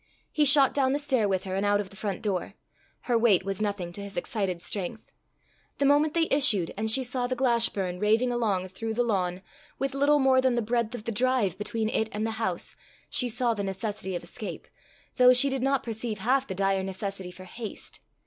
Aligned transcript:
He 0.31 0.45
shot 0.45 0.73
down 0.73 0.93
the 0.93 0.97
stair 0.97 1.29
with 1.29 1.43
her, 1.43 1.55
and 1.55 1.63
out 1.63 1.79
of 1.79 1.91
the 1.91 1.95
front 1.95 2.23
door. 2.23 2.55
Her 3.01 3.15
weight 3.15 3.45
was 3.45 3.61
nothing 3.61 3.93
to 3.93 4.01
his 4.01 4.17
excited 4.17 4.59
strength. 4.59 5.13
The 5.77 5.85
moment 5.85 6.15
they 6.15 6.27
issued, 6.31 6.73
and 6.75 6.89
she 6.89 7.03
saw 7.03 7.27
the 7.27 7.35
Glashburn 7.35 7.99
raving 7.99 8.31
along 8.31 8.69
through 8.69 8.95
the 8.95 9.03
lawn, 9.03 9.43
with 9.77 9.93
little 9.93 10.17
more 10.17 10.41
than 10.41 10.55
the 10.55 10.63
breadth 10.63 10.95
of 10.95 11.03
the 11.03 11.11
drive 11.11 11.55
between 11.55 11.87
it 11.87 12.09
and 12.11 12.25
the 12.25 12.41
house, 12.41 12.75
she 13.11 13.29
saw 13.29 13.53
the 13.53 13.63
necessity 13.63 14.15
of 14.15 14.23
escape, 14.23 14.67
though 15.17 15.33
she 15.33 15.49
did 15.51 15.61
not 15.61 15.83
perceive 15.83 16.17
half 16.17 16.47
the 16.47 16.55
dire 16.55 16.81
necessity 16.81 17.29
for 17.29 17.43
haste. 17.43 17.99